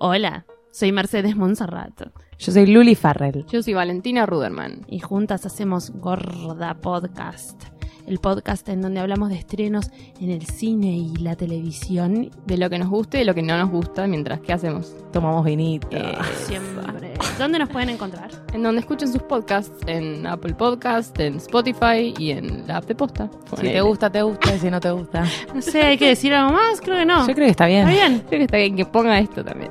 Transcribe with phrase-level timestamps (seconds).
[0.00, 2.02] Hola, soy Mercedes Monserrat
[2.38, 3.44] Yo soy Luli Farrell.
[3.46, 4.84] Yo soy Valentina Ruderman.
[4.88, 7.64] y juntas hacemos Gorda Podcast,
[8.06, 9.90] el podcast en donde hablamos de estrenos
[10.20, 12.30] en el cine y la televisión.
[12.46, 14.94] De lo que nos gusta y de lo que no nos gusta mientras que hacemos.
[15.12, 15.88] Tomamos vinito.
[15.90, 16.97] Eh, siempre.
[17.38, 18.30] ¿Dónde nos pueden encontrar?
[18.52, 22.96] En donde escuchen sus podcasts, en Apple Podcast, en Spotify y en la app de
[22.96, 23.30] posta.
[23.56, 24.56] si te gusta, te gusta.
[24.56, 25.24] Y si no te gusta.
[25.54, 26.80] No sé, ¿hay que decir algo más?
[26.80, 27.20] Creo que no.
[27.28, 27.88] Yo creo que está bien.
[27.88, 28.24] ¿Está bien?
[28.28, 29.70] Creo que está bien que ponga esto también.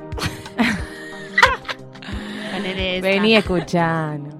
[3.02, 4.38] Vení escuchando.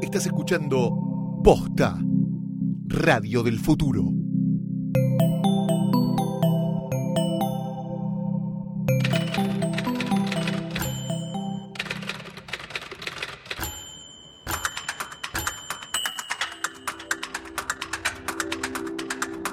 [0.00, 0.98] Estás escuchando
[1.42, 1.96] Posta,
[2.94, 4.04] Radio del Futuro.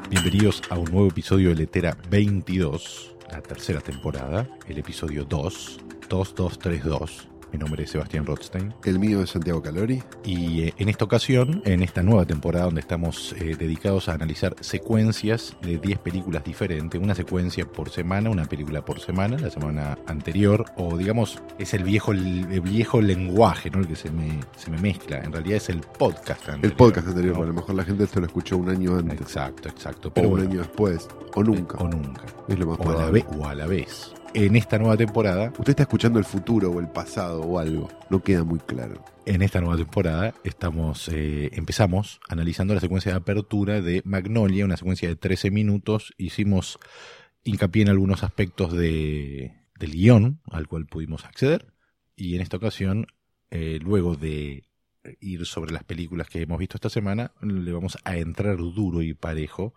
[0.10, 7.29] Bienvenidos a un nuevo episodio de Letera 22, la tercera temporada, el episodio 2, 2232.
[7.52, 8.74] Mi nombre es Sebastián Rothstein.
[8.84, 10.04] El mío es Santiago Calori.
[10.24, 14.56] Y eh, en esta ocasión, en esta nueva temporada donde estamos eh, dedicados a analizar
[14.60, 19.98] secuencias de 10 películas diferentes, una secuencia por semana, una película por semana, la semana
[20.06, 23.80] anterior, o digamos, es el viejo, el viejo lenguaje, ¿no?
[23.80, 25.20] El que se me, se me mezcla.
[25.20, 26.72] En realidad es el podcast anterior.
[26.72, 27.44] El podcast anterior, ¿no?
[27.44, 29.22] a lo mejor la gente esto lo escuchó un año antes.
[29.22, 30.12] Exacto, exacto.
[30.16, 31.08] O un bueno, año después.
[31.36, 31.78] O nunca.
[31.80, 32.24] O nunca.
[32.48, 34.14] Es lo más O a, la vez, o a la vez.
[34.36, 37.90] En esta nueva temporada, Usted está escuchando el futuro o el pasado o algo.
[38.12, 39.04] No queda muy claro.
[39.26, 44.78] en esta nueva temporada estamos eh, empezamos analizando la secuencia de apertura de Magnolia, una
[44.78, 46.14] secuencia de 13 minutos.
[46.18, 46.78] Hicimos
[47.44, 51.74] hincapié en algunos aspectos de, del guion al cual pudimos acceder.
[52.16, 53.08] Y en esta ocasión,
[53.50, 54.70] eh, luego de
[55.20, 59.16] ir sobre las películas que hemos visto esta semana, le vamos a entrar duro y
[59.16, 59.74] parejo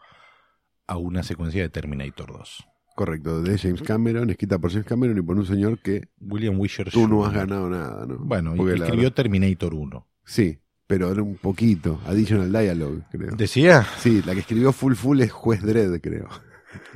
[0.87, 2.72] a una secuencia de Terminator 2.
[2.95, 6.91] Correcto, de James Cameron, escrita por James Cameron y por un señor que William Wisher
[6.91, 8.19] tú no has ganado nada, ¿no?
[8.19, 10.07] Bueno, y Porque escribió Terminator 1.
[10.25, 12.01] Sí, pero era un poquito.
[12.07, 13.35] Additional Dialogue, creo.
[13.35, 13.87] ¿Decía?
[13.99, 16.29] Sí, la que escribió Full Full es Juez Dredd, creo.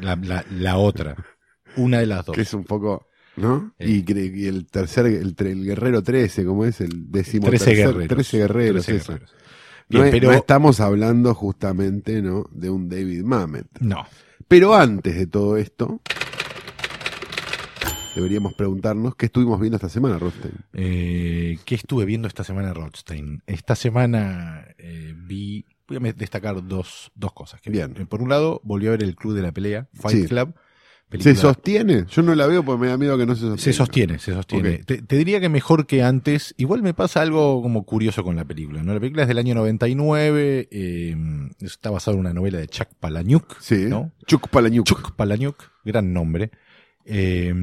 [0.00, 1.16] La, la, la otra.
[1.76, 2.34] Una de las dos.
[2.34, 3.06] Que es un poco.
[3.36, 3.74] ¿No?
[3.78, 4.02] Eh.
[4.06, 5.34] Y, el tercer, el,
[5.64, 6.80] guerrero 13, ¿cómo es?
[6.80, 8.08] El décimo 13 tercer- guerreros.
[8.08, 9.24] 13 guerreros, 13 eso.
[9.88, 12.46] No, Bien, es- pero no estamos hablando justamente, ¿no?
[12.50, 13.66] De un David Mamet.
[13.80, 14.04] no.
[14.48, 16.00] Pero antes de todo esto,
[18.14, 20.54] deberíamos preguntarnos qué estuvimos viendo esta semana, Rostein.
[20.72, 23.42] Eh, ¿Qué estuve viendo esta semana, Rothstein?
[23.46, 25.66] Esta semana eh, vi.
[25.88, 27.60] Voy a destacar dos, dos cosas.
[27.60, 27.70] Que.
[27.70, 27.94] Bien.
[27.98, 30.26] Eh, Por un lado, volví a ver el Club de la Pelea, Fight Sí.
[30.28, 30.54] Club.
[31.18, 32.04] ¿Se sostiene?
[32.10, 33.58] Yo no la veo porque me da miedo que no se sostiene.
[33.62, 34.78] Se sostiene, se sostiene.
[34.78, 36.54] Te, te diría que mejor que antes.
[36.58, 38.82] Igual me pasa algo como curioso con la película.
[38.82, 38.92] ¿no?
[38.92, 40.68] La película es del año 99.
[40.70, 41.16] eh,
[41.60, 43.60] está basada en una novela de Chuck Palahniuk.
[43.60, 43.86] Sí.
[43.88, 44.12] ¿no?
[44.26, 44.84] Chuck Palahniuk.
[44.84, 46.50] Chuck Palahniuk, gran nombre.
[47.04, 47.54] Eh,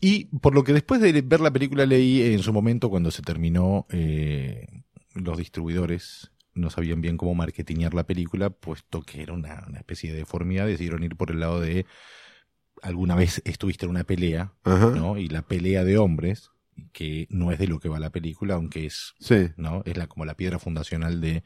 [0.00, 3.22] y por lo que después de ver la película leí en su momento cuando se
[3.22, 4.66] terminó, eh,
[5.14, 10.12] los distribuidores no sabían bien cómo marketear la película, puesto que era una, una especie
[10.12, 11.84] de deformidad, decidieron ir por el lado de
[12.82, 14.90] alguna vez estuviste en una pelea, Ajá.
[14.90, 15.18] ¿no?
[15.18, 16.50] Y la pelea de hombres,
[16.92, 19.48] que no es de lo que va la película, aunque es Sí.
[19.56, 19.82] ¿no?
[19.86, 21.42] Es la, como la piedra fundacional de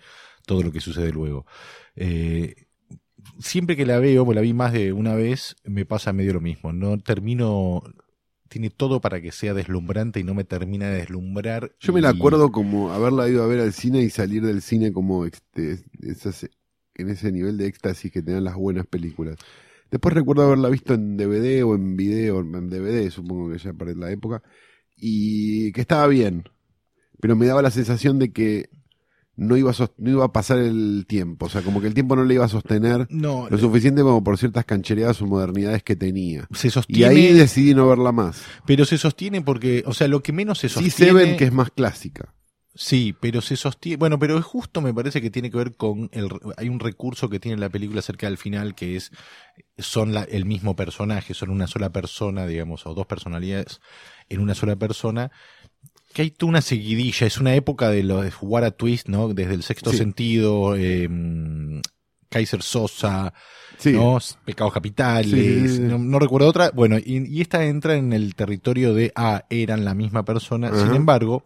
[0.47, 1.47] todo lo que sucede luego.
[1.97, 2.67] Eh,
[3.39, 6.41] siempre que la veo, pues la vi más de una vez, me pasa medio lo
[6.41, 6.73] mismo.
[6.73, 7.83] No termino,
[8.49, 11.73] tiene todo para que sea deslumbrante y no me termina de deslumbrar.
[11.79, 14.93] Yo me la acuerdo como haberla ido a ver al cine y salir del cine
[14.93, 16.49] como este, esas-
[16.97, 19.37] en ese nivel de éxtasis que tenían las buenas películas.
[19.91, 23.93] Después recuerdo haberla visto en DVD o en video, en DVD supongo que ya para
[23.95, 24.43] la época,
[24.97, 26.45] y que estaba bien,
[27.21, 28.69] pero me daba la sensación de que
[29.37, 32.15] no iba a, no iba a pasar el tiempo, o sea, como que el tiempo
[32.15, 35.97] no le iba a sostener No, lo suficiente como por ciertas canchereadas o modernidades que
[35.97, 36.47] tenía.
[36.53, 38.43] se Y sostiene, ahí decidí no verla más.
[38.67, 41.13] pero se sostiene porque, o sea, lo que menos se Sí, sostiene.
[41.21, 42.35] Seven, que es más clásica.
[42.83, 43.99] Sí, pero se sostiene.
[43.99, 46.31] Bueno, pero justo me parece que tiene que ver con el.
[46.57, 49.11] Hay un recurso que tiene la película cerca del final que es.
[49.77, 53.83] Son la- el mismo personaje, son una sola persona, digamos, o dos personalidades
[54.31, 55.31] en una sola persona.
[56.15, 59.29] Que hay toda una seguidilla, es una época de los de What a Twist, ¿no?
[59.29, 59.99] Desde el sexto Sí.
[59.99, 61.07] sentido, eh,
[62.31, 63.33] Kaiser Sosa,
[63.77, 63.93] Sí.
[63.93, 64.19] ¿no?
[64.45, 65.81] Pecados capitales, Sí.
[65.81, 66.71] No, no recuerdo otra.
[66.71, 70.71] Bueno, y, y esta entra en el territorio de, ah, eran la misma persona.
[70.75, 71.45] Sin embargo,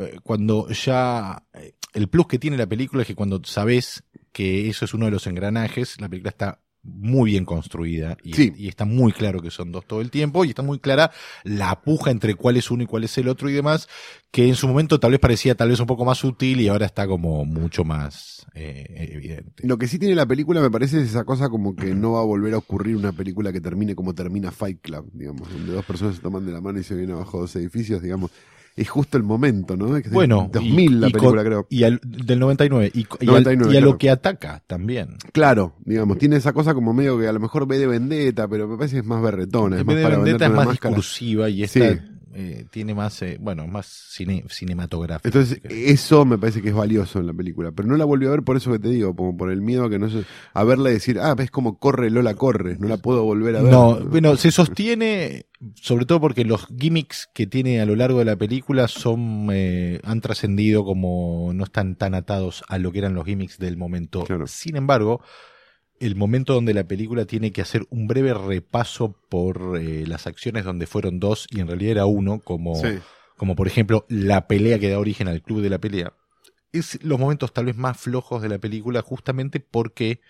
[0.00, 4.68] eh, cuando ya, eh, el plus que tiene la película es que cuando sabes que
[4.68, 8.52] eso es uno de los engranajes, la película está muy bien construida y, Sí.
[8.56, 11.10] y está muy claro que son dos todo el tiempo y está muy clara
[11.44, 13.88] la puja entre cuál es uno y cuál es el otro y demás,
[14.30, 16.86] que en su momento tal vez parecía tal vez un poco más sutil y ahora
[16.86, 19.66] está como mucho más eh, evidente.
[19.66, 22.20] Lo que sí tiene la película, me parece, es esa cosa como que no va
[22.20, 25.84] a volver a ocurrir una película que termine como termina Fight Club, digamos, donde dos
[25.84, 28.30] personas se toman de la mano y se vienen abajo dos edificios, digamos.
[28.76, 29.96] Es justo el momento, ¿no?
[29.96, 31.66] Es Bueno, y- 2000 la y película, con- creo.
[31.70, 32.90] Y al- del 99.
[32.92, 35.16] Y, y al- 99, y a lo que ataca también.
[35.32, 38.68] Claro, digamos, tiene esa cosa como medio que a lo mejor ve de vendetta, pero
[38.68, 39.78] me parece que es más berretona.
[39.78, 41.98] Es más de para Vendetta es más discursiva y esta Sí.
[42.38, 45.26] Eh, tiene más, eh, bueno, más cine, cinematográfica.
[45.26, 47.72] Entonces, eso me parece que es valioso en la película.
[47.72, 49.86] Pero no la volví a ver por eso que te digo, como por el miedo
[49.86, 50.24] a que no se.
[50.52, 53.62] a verla y decir, ah, ves cómo corre Lola corre, no la puedo volver a
[53.62, 53.72] ver.
[53.72, 55.46] No, bueno, se sostiene,
[55.76, 60.00] sobre todo porque los gimmicks que tiene a lo largo de la película son, eh,
[60.04, 64.24] han trascendido como no están tan atados a lo que eran los gimmicks del momento.
[64.24, 64.46] Claro.
[64.46, 65.22] Sin embargo,
[66.00, 70.64] el momento donde la película tiene que hacer un breve repaso por eh, las acciones
[70.64, 72.98] donde fueron dos y en realidad era uno, como, Sí.
[73.36, 76.12] como por ejemplo la pelea que da origen al club de la pelea,
[76.72, 80.20] es los momentos tal vez más flojos de la película justamente porque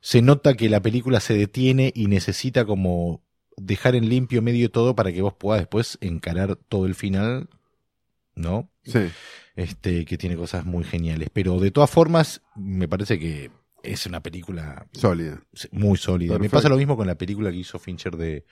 [0.00, 3.22] se nota que la película se detiene y necesita como
[3.56, 7.48] dejar en limpio medio todo para que vos puedas después encarar todo el final,
[8.34, 8.70] ¿no?
[8.84, 9.00] Sí.
[9.56, 11.28] Este, que tiene cosas muy geniales.
[11.32, 13.50] Pero de todas formas, me parece que
[13.84, 15.40] es una película Sólida.
[15.72, 16.38] muy sólida.
[16.38, 18.44] Me pasa lo mismo con la película que hizo Fincher de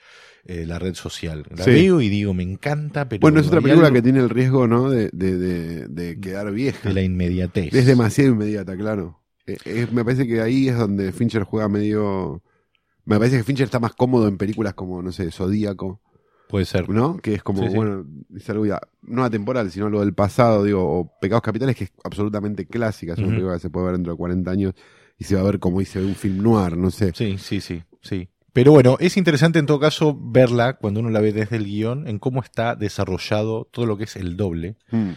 [0.45, 1.45] eh, la red social.
[1.55, 1.71] La Sí.
[1.71, 4.67] veo y digo, me encanta, pero Bueno, es otra película algo que tiene el riesgo,
[4.67, 4.89] ¿no?
[4.89, 6.87] De, de, de, de quedar vieja.
[6.89, 7.73] de la inmediatez.
[7.73, 9.21] Es demasiado inmediata, claro.
[9.45, 12.41] Eh, eh, me parece que ahí es donde Fincher juega medio.
[13.05, 15.99] Me parece que Fincher está más cómodo en películas como, no sé, Zodíaco,
[16.47, 16.87] Puede ser.
[16.87, 17.17] ¿no?
[17.17, 17.75] Que es como, Sí, sí.
[17.75, 18.05] bueno,
[18.35, 21.91] es algo ya, no atemporal, sino algo del pasado, digo, o Pecados Capitales, que es
[22.03, 24.73] absolutamente clásica, es una película que se puede ver dentro de 40 años
[25.17, 27.11] y se va a ver como dice un film noir, no sé.
[27.13, 28.29] Sí, sí, sí, sí.
[28.51, 32.07] Pero bueno, es interesante en todo caso verla cuando uno la ve desde el guion,
[32.07, 35.11] en cómo está desarrollado todo lo que es el doble, Mm,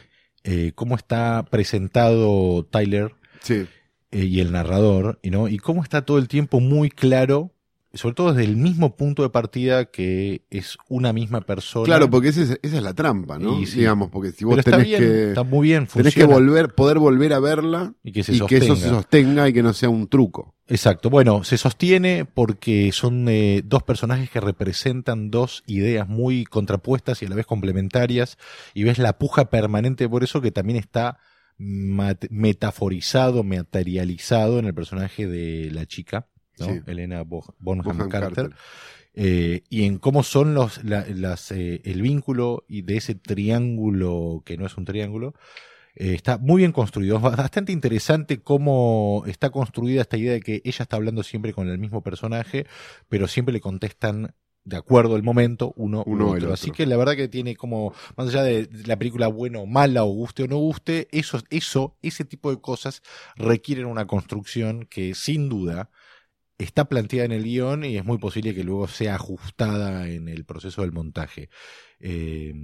[0.44, 3.66] eh, cómo está presentado Tyler Sí,
[4.12, 5.48] eh, y el narrador, y ¿no?
[5.48, 7.52] Y cómo está todo el tiempo muy claro,
[7.96, 11.84] sobre todo desde el mismo punto de partida que es una misma persona.
[11.84, 13.60] claro, porque es- esa es la trampa, ¿no?
[13.60, 13.78] Y sí.
[13.80, 16.34] Digamos, porque si vos tenés bien, que, está muy bien, tenés que funciona.
[16.34, 19.62] volver, poder volver a verla y que se y que eso se sostenga y que
[19.62, 20.54] no sea un truco.
[20.68, 21.10] Exacto.
[21.10, 27.26] Bueno, se sostiene porque son eh, dos personajes que representan dos ideas muy contrapuestas y
[27.26, 28.36] a la vez complementarias
[28.74, 31.18] y ves la puja permanente por eso que también está
[32.30, 36.26] metaforizado, materializado en el personaje de la chica,
[36.58, 36.66] ¿no?
[36.66, 36.80] Sí.
[36.86, 38.34] Elena Bo- Bonham Bonham Carter.
[38.34, 38.56] Carter.
[39.14, 44.42] eh, y en cómo son los la- las eh, el vínculo y de ese triángulo
[44.44, 45.34] que no es un triángulo
[45.94, 47.16] eh, está muy bien construido.
[47.16, 51.68] Es bastante interesante cómo está construida esta idea de que ella está hablando siempre con
[51.70, 52.66] el mismo personaje,
[53.08, 56.36] pero siempre le contestan de acuerdo al momento uno, u Uno otro.
[56.38, 56.52] otro.
[56.52, 60.04] Así que la verdad que tiene como, más allá de la película buena o mala,
[60.04, 63.02] o guste o no guste, eso, eso, ese tipo de cosas
[63.36, 65.88] requieren una construcción que sin duda
[66.58, 70.44] está planteada en el guion y es muy posible que luego sea ajustada en el
[70.44, 71.48] proceso del montaje.
[72.00, 72.54] Eh,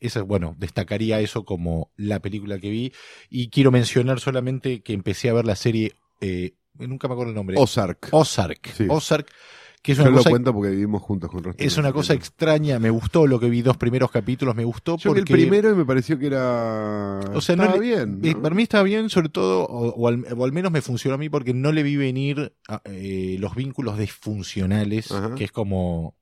[0.00, 2.92] esa, bueno, destacaría eso como la película que vi.
[3.30, 7.36] Y quiero mencionar solamente que empecé a ver la serie, eh, nunca me acuerdo el
[7.36, 7.56] nombre.
[7.58, 8.08] Ozark.
[8.10, 8.68] Ozark.
[8.74, 8.86] Sí.
[8.88, 9.30] Ozark,
[9.82, 11.66] que es Yo una lo cosa, cuento porque vivimos juntos con Rostro.
[11.66, 12.78] es una cosa extraña.
[12.78, 15.32] Me gustó lo que vi dos primeros capítulos, me gustó Yo vi porque...
[15.32, 17.18] el primero y me pareció que era.
[17.34, 18.20] O sea, no Estaba le- bien.
[18.22, 18.42] Eh, ¿no?
[18.42, 21.18] Para mí estaba bien, sobre todo, o, o al, o al menos me funcionó a
[21.18, 25.34] mí porque no le vi venir a- eh, los vínculos disfuncionales, Ajá.
[25.34, 26.16] que es como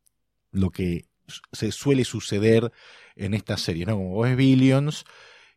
[0.52, 1.04] lo que
[1.52, 2.72] se suele suceder
[3.14, 3.94] en estas series, ¿no?
[3.96, 5.04] Como vos ves Billions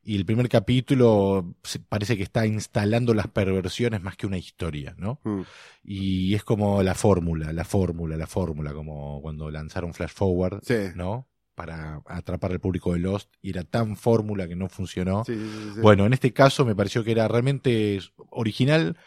[0.03, 1.55] y el primer capítulo
[1.89, 5.19] parece que está instalando las perversiones más que una historia, ¿no?
[5.23, 5.41] Mm.
[5.83, 10.91] Y es como la fórmula, la fórmula, la fórmula, como cuando lanzaron Flash Forward, Sí.
[10.95, 11.27] ¿no?
[11.55, 15.23] Para atrapar al público de Lost y era tan fórmula que no funcionó.
[15.25, 15.79] Sí, sí.
[15.81, 18.97] Bueno, en este caso me pareció que era realmente original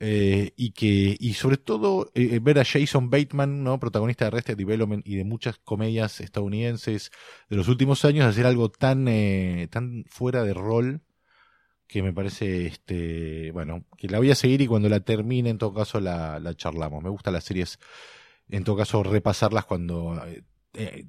[0.00, 4.56] eh, y que y sobre todo eh, ver a Jason Bateman, no protagonista de Arrested
[4.56, 7.10] Development y de muchas comedias estadounidenses
[7.48, 11.02] de los últimos años hacer algo tan eh, tan fuera de rol
[11.86, 15.58] que me parece este bueno que la voy a seguir y cuando la termine en
[15.58, 17.02] todo caso la, la charlamos.
[17.02, 17.78] Me gustan las series
[18.48, 20.42] en todo caso repasarlas cuando eh,
[20.74, 21.06] eh,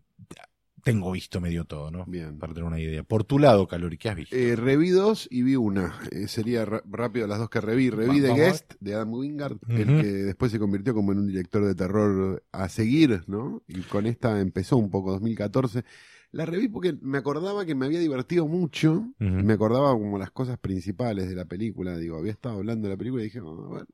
[0.84, 2.06] tengo visto medio todo, ¿no?
[2.06, 2.38] Bien.
[2.38, 3.04] Para tener una idea.
[3.04, 4.36] Por tu lado, Calori, ¿qué has visto?
[4.36, 5.98] Eh, reví dos y vi una.
[6.12, 7.90] Eh, sería rápido las dos que reví.
[7.90, 8.34] Reví The.
[8.34, 10.02] Guest de Adam Wingard, el Ujú.
[10.02, 13.63] que después se convirtió como en un director de terror a seguir, ¿no?
[13.68, 15.84] Y con esta empezó un poco 2014.
[16.32, 18.92] La reví porque me acordaba que me había divertido mucho.
[19.20, 19.24] Ujú.
[19.44, 21.96] Me acordaba como las cosas principales de la película.
[21.98, 23.86] Digo, había estado hablando de la película y dije, "Oh, bueno,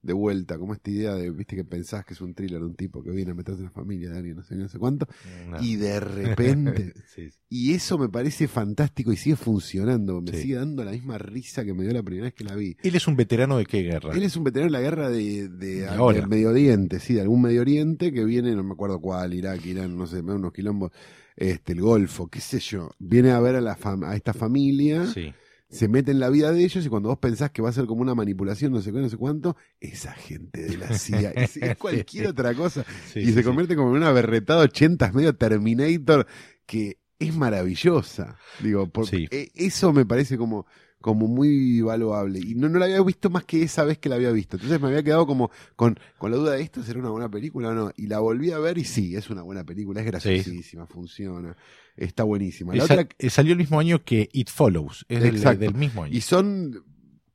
[0.00, 2.76] de vuelta, como esta idea de, viste, que pensás que es un thriller de un
[2.76, 5.06] tipo que viene a meterse en la familia de alguien, no sé, no sé cuánto,
[5.50, 5.60] No.
[5.62, 7.38] y de repente, Sí, sí.
[7.48, 10.42] y eso me parece fantástico y sigue funcionando, me Sí.
[10.42, 12.76] sigue dando la misma risa que me dio la primera vez que la vi.
[12.82, 14.14] Él es un veterano de qué guerra?
[14.14, 17.42] Él es un veterano de la guerra de, de, del Medio Oriente, sí, de algún
[17.42, 20.92] Medio Oriente que viene, no me acuerdo cuál, Irak, Irán, no sé, unos quilombos,
[21.36, 22.90] este, el Golfo, qué sé yo.
[23.00, 25.32] Viene a ver a, la fam- a esta familia, Sí.
[25.70, 27.86] Se mete en la vida de ellos y cuando vos pensás que va a ser
[27.86, 31.56] como una manipulación, no sé qué, no sé cuánto, esa gente de la CIA, es,
[31.58, 32.84] es cualquier otra cosa.
[33.12, 36.26] Sí, y sí, se convierte como en una berretada 80 medio Terminator
[36.66, 38.38] que es maravillosa.
[38.60, 40.66] Digo, por- e- eso me parece como,
[41.00, 42.40] como muy valuable.
[42.40, 44.56] Y no, no la había visto más que esa vez que la había visto.
[44.56, 47.68] Entonces me había quedado como con, con la duda de esto será una buena película
[47.68, 47.92] o no.
[47.96, 51.56] Y la volví a ver y sí, es una buena película, es graciosísima, funciona,
[51.96, 52.74] está buenísima.
[52.74, 55.06] La Esa- otra- eh, salió el mismo año que It Follows.
[55.08, 56.12] Es del, mismo año.
[56.16, 56.82] y son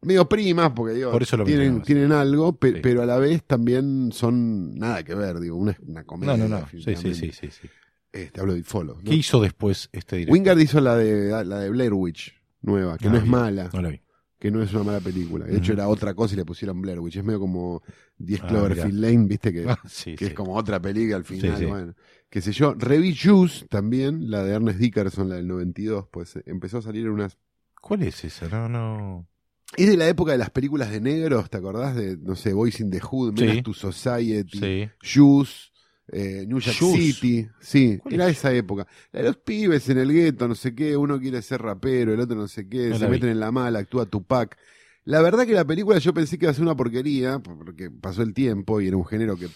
[0.01, 2.79] medio primas, porque digo, Por eso lo tienen, tienen algo, pe- Sí.
[2.83, 6.35] pero a la vez también son nada que ver, digo, una, una comedia.
[6.35, 6.67] no, no, no.
[6.69, 7.69] Sí, sí, sí, sí, sí.
[8.11, 9.09] Este, hablo de It Follows, ¿no?
[9.09, 10.33] ¿Qué hizo después este director?
[10.33, 13.89] Wingard hizo la de, la de Blair Witch, nueva, que no es mala, No la
[13.89, 14.01] vi.
[14.39, 15.45] que no es una mala película.
[15.45, 17.17] De hecho, era otra cosa y le pusieron Blair Witch.
[17.17, 17.81] Es medio como
[18.17, 20.31] 10 Ah, Cloverfield Lane, viste, que, Ah, sí, que sí.
[20.31, 21.57] es como otra película al final.
[21.57, 21.65] Sí.
[21.65, 21.93] Bueno,
[22.29, 22.73] qué sé yo.
[22.73, 27.05] Reví Juice también, la de Ernest Dickerson, la del 92, pues eh, empezó a salir
[27.05, 27.37] en unas
[27.81, 28.47] ¿Cuál es esa?
[28.47, 29.27] No, no.
[29.75, 31.95] Es de la época de las películas de negros, ¿te acordás?
[31.95, 33.33] De, no sé, Boys in the Hood.
[33.39, 34.89] Menace to Society.
[35.01, 35.71] Juice,
[36.07, 36.77] eh, New York.
[36.77, 37.47] City.
[37.59, 38.37] Sí, ¿Cuál era es?
[38.37, 38.87] esa época.
[39.11, 42.47] Los pibes en el gueto, no sé qué, uno quiere ser rapero, el otro no
[42.47, 43.11] sé qué, No se vi.
[43.11, 44.57] meten en la mala, actúa Tupac.
[45.05, 48.21] La verdad que la película yo pensé que iba a ser una porquería, porque pasó
[48.21, 49.47] el tiempo y era un género que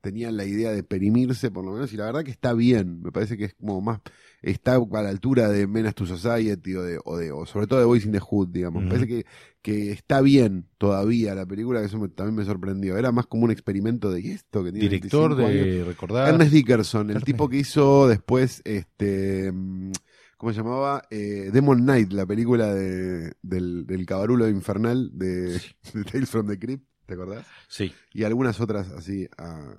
[0.00, 3.00] pa, tenía la idea de perimirse por lo menos, y la verdad que está bien,
[3.02, 4.00] me parece que es como más,
[4.42, 7.80] está a la altura de Menace to Society o, de, o, de, o sobre todo
[7.80, 8.82] de Boys in the Hood, digamos.
[8.84, 9.26] Me parece que,
[9.62, 12.96] que está bien todavía la película, que eso me- también me sorprendió.
[12.96, 15.66] Era más como un experimento de ¿y esto que tiene Director 25 años?
[15.76, 16.28] de recordar.
[16.28, 17.26] Ernest Dickerson, el Ernest.
[17.26, 19.90] tipo que hizo después, este, mm,
[20.36, 21.02] ¿cómo se llamaba?
[21.10, 25.60] Eh, Demon Knight, la película de, del, del cabarulo infernal de,
[25.94, 27.44] de Tales from the Crypt, ¿te acordás?
[27.68, 27.92] Sí.
[28.14, 29.74] Y algunas otras así, ah,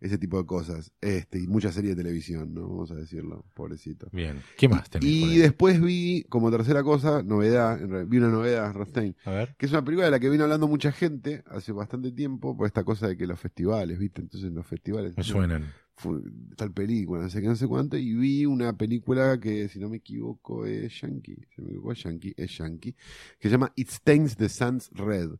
[0.00, 0.92] ese tipo de cosas.
[1.00, 2.68] Este, y mucha serie de televisión, ¿no?
[2.68, 4.08] Vamos a decirlo, pobrecito.
[4.12, 4.40] Bien.
[4.56, 5.08] ¿Qué más tenés?
[5.08, 9.54] Y después vi, como tercera cosa, novedad, vi una novedad, Rostein, A ver.
[9.58, 12.66] que es una película de la que vino hablando mucha gente hace bastante tiempo, por
[12.66, 14.20] esta cosa de que los festivales, ¿viste?
[14.20, 15.16] Entonces los festivales...
[15.16, 15.64] Me suenan.
[15.96, 16.22] fu-
[16.56, 19.88] tal película, no sé qué, no sé cuánto, y vi una película que, si no
[19.88, 22.92] me equivoco, es yankee, si me equivoco, es yankee, es yankee,
[23.40, 25.30] que se llama It Stains the Sands Red,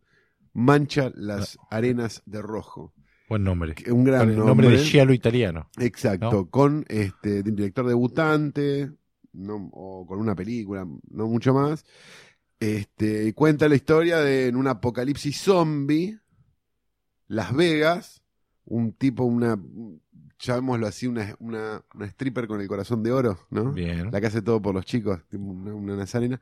[0.53, 2.93] mancha las arenas de rojo.
[3.29, 3.75] Buen nombre.
[3.91, 4.47] Un gran nombre.
[4.47, 5.69] nombre de giallo italiano.
[5.79, 6.51] Exacto, ¿no?
[6.51, 8.91] con este director debutante,
[9.33, 11.85] no, o con una película, no mucho más.
[12.59, 16.19] Este, y cuenta la historia de en un apocalipsis zombie,
[17.27, 18.23] Las Vegas,
[18.65, 19.59] un tipo, una,
[20.39, 23.73] llamémoslo así, una, una, una stripper con el corazón de oro, ¿no?
[23.73, 24.11] Bien.
[24.11, 26.41] La que hace todo por los chicos, una, una nazarena,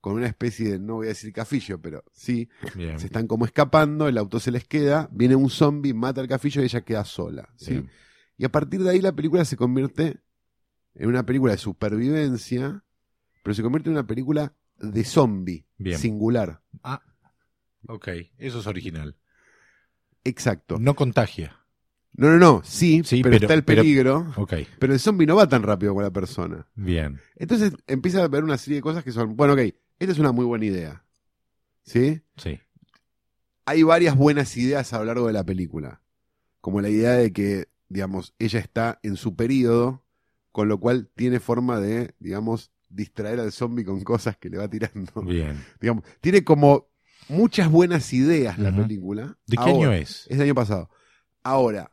[0.00, 2.98] con una especie de, no voy a decir cafillo, pero sí, Bien.
[3.00, 6.62] se están como escapando, el auto se les queda, viene un zombie, mata al cafillo
[6.62, 7.72] y ella queda sola, ¿sí?
[7.72, 7.90] Bien.
[8.36, 10.20] Y a partir de ahí la película se convierte
[10.94, 12.84] en una película de supervivencia,
[13.42, 15.98] pero se convierte en una película de zombie, Bien.
[15.98, 16.62] singular.
[16.82, 17.02] Ah.
[17.88, 18.08] Ok.
[18.38, 19.16] Eso es original.
[20.24, 20.78] Exacto.
[20.78, 21.56] No contagia.
[22.12, 24.54] No, no, no, sí, Sí, pero, pero- está el pero- peligro, Ok.
[24.78, 26.66] pero el zombie no va tan rápido como la persona.
[26.74, 27.20] Bien.
[27.36, 29.60] Entonces empieza a ver una serie de cosas que son, bueno, ok,
[29.98, 31.04] esta es una muy buena idea.
[31.84, 32.20] ¿Sí?
[32.36, 32.60] Sí.
[33.64, 36.02] hay varias buenas ideas a lo largo de la película.
[36.60, 40.04] Como la idea de que, digamos, ella está en su periodo,
[40.52, 44.68] con lo cual tiene forma de, digamos, distraer al zombie con cosas que le va
[44.68, 45.22] tirando.
[45.22, 45.62] Bien.
[45.80, 46.88] Digamos, tiene como
[47.28, 49.36] muchas buenas ideas la película.
[49.46, 50.26] ¿De qué Ahora- año es?
[50.28, 50.90] Es del año pasado.
[51.42, 51.90] Ahora,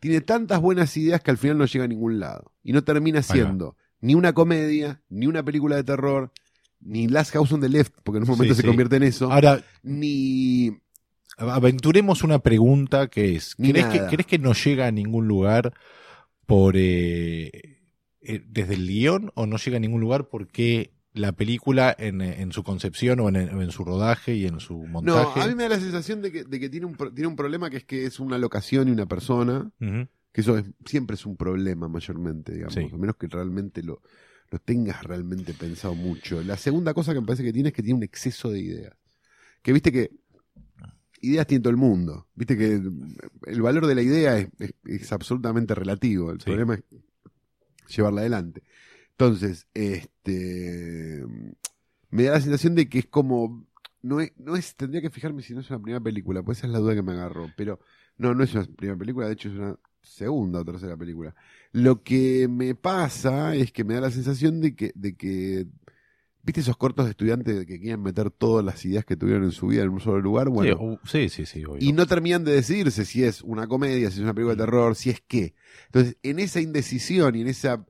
[0.00, 2.52] tiene tantas buenas ideas que al final no llega a ningún lado.
[2.62, 6.30] Y no termina siendo ni una comedia, ni una película de terror,
[6.84, 8.68] ni Last House on the Left, porque en un momento Sí, se sí.
[8.68, 10.70] convierte en eso, Ahora, ni
[11.36, 14.06] aventuremos una pregunta que es, ¿crees que.
[14.08, 15.72] ¿crees que no llega a ningún lugar
[16.46, 17.50] por eh,
[18.20, 22.52] eh, desde el guion o no llega a ningún lugar porque la película en, en
[22.52, 25.40] su concepción o en, en su rodaje y en su No, montaje?
[25.40, 27.70] a mí me da la sensación de que, de que tiene, un, tiene un problema
[27.70, 31.36] que es que es una locación y una persona, que eso es- siempre es un
[31.36, 32.88] problema mayormente, digamos, Sí.
[32.92, 34.02] a menos que realmente lo,
[34.54, 36.40] lo tengas realmente pensado mucho.
[36.42, 38.96] La segunda cosa que me parece que tiene es que tiene un exceso de ideas.
[39.62, 40.10] Que viste que
[41.20, 42.74] ideas tiene todo el mundo, viste que
[43.46, 46.44] el valor de la idea es, es- es absolutamente relativo, el Sí.
[46.46, 46.84] problema es
[47.96, 48.62] llevarla adelante.
[49.10, 51.24] Entonces, este
[52.10, 53.66] me da la sensación de que es como
[54.02, 56.66] no es, no es, tendría que fijarme si no es una primera película, pues esa
[56.66, 57.50] es la duda que me agarró.
[57.56, 57.80] Pero
[58.18, 61.34] no, no es una primera película, de hecho es una segunda o tercera película.
[61.72, 65.66] Lo que me pasa es que me da la sensación de que, de que
[66.42, 69.66] ¿viste esos cortos de estudiantes que quieren meter todas las ideas que tuvieron en su
[69.68, 70.48] vida en un solo lugar?
[70.50, 71.78] Bueno, sí, sí, sí, sí, obvio.
[71.80, 74.94] y no terminan de decidirse si es una comedia, si es una película de terror,
[74.94, 75.54] si es qué.
[75.86, 77.84] Entonces, en esa indecisión y en esa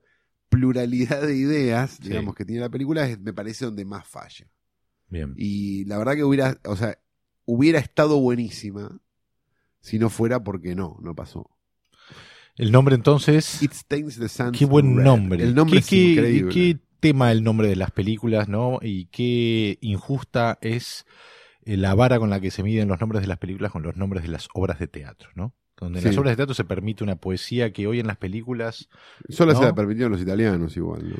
[0.49, 2.09] pluralidad de ideas, Sí.
[2.09, 4.47] digamos, que tiene la película, me parece donde más falla.
[5.09, 5.33] Bien.
[5.37, 6.97] Y la verdad que hubiera, o sea,
[7.45, 8.99] hubiera estado buenísima
[9.81, 11.49] si no fuera porque no, no pasó.
[12.57, 13.61] El nombre entonces.
[13.61, 15.03] It Stains the Sands Qué buen Red.
[15.03, 15.43] nombre.
[15.43, 16.53] El nombre ¿Qué, es increíble.
[16.53, 18.79] qué tema el nombre de las películas, ¿no?
[18.81, 21.05] Y qué injusta es
[21.65, 23.95] eh, la vara con la que se miden los nombres de las películas con los
[23.97, 25.53] nombres de las obras de teatro, ¿no?
[25.77, 26.09] Donde en Sí.
[26.09, 28.87] las obras de teatro se permite una poesía que hoy en las películas.
[29.29, 31.09] Solo se la permitieron los italianos igual.
[31.09, 31.15] ¿no?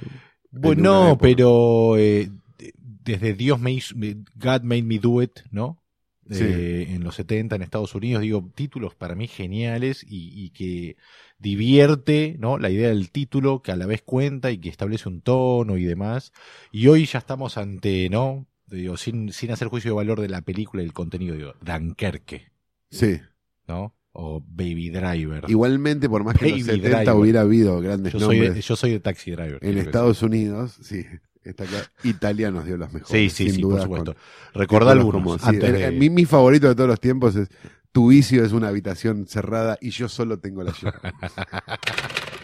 [0.51, 3.93] Bueno, no, pero eh, de- desde Dios me hizo,
[4.35, 5.81] God made me do it, ¿no?
[6.29, 6.43] Sí.
[6.43, 10.97] Eh, en los 70 en Estados Unidos, digo, títulos para mí geniales y, y que
[11.37, 12.57] divierte, ¿no?
[12.57, 15.83] La idea del título, que a la vez cuenta y que establece un tono y
[15.83, 16.31] demás.
[16.71, 18.47] Y hoy ya estamos ante, ¿no?
[18.67, 22.51] Digo, sin, sin hacer juicio de valor de la película y el contenido, digo, Dunkerque,
[22.89, 23.19] Sí.
[23.67, 23.95] ¿no?
[24.11, 25.43] O Baby Driver.
[25.47, 27.15] Igualmente, por más que en los Baby 70 Driver.
[27.15, 29.59] hubiera habido grandes yo, soy nombres de, yo soy de Taxi Driver.
[29.61, 31.03] en Estados Unidos, sí.
[31.45, 31.89] Está acá.
[32.03, 33.09] Italianos dio las mejores.
[33.09, 34.13] Sí, sí, sin sí, duda, por supuesto.
[34.15, 35.21] con Recordá algunos.
[35.23, 37.47] como, sí, antes el- de- el- mi, mi favorito de todos los tiempos es
[37.91, 40.97] Tu vicio es una habitación cerrada y yo solo tengo la llave.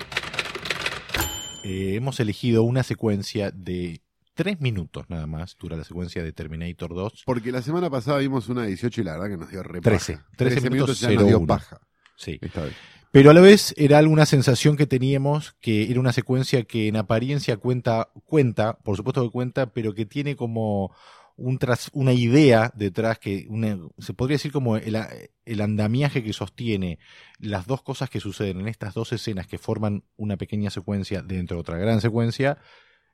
[1.63, 4.01] Eh, hemos elegido una secuencia de
[4.33, 7.21] tres minutos nada más, dura la secuencia de Terminator 2.
[7.25, 9.79] Porque la semana pasada vimos una de 18 y la verdad que nos dio re
[9.79, 10.13] Trece.
[10.13, 10.27] paja.
[10.37, 11.45] Trece 13 minutos, ya nos dio 01.
[11.47, 11.79] paja
[12.15, 12.39] Sí.
[12.41, 12.73] esta vez.
[13.11, 16.95] Pero a la vez era alguna sensación que teníamos que era una secuencia que en
[16.95, 20.95] apariencia cuenta, cuenta, por supuesto que cuenta, pero que tiene como
[21.35, 24.97] un tras, una idea detrás que una- se podría decir como el,
[25.45, 26.99] el andamiaje que sostiene
[27.39, 31.57] las dos cosas que suceden en estas dos escenas que forman una pequeña secuencia dentro
[31.57, 32.59] de otra gran secuencia